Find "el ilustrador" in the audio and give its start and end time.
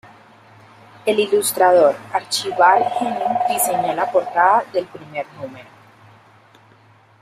1.05-1.95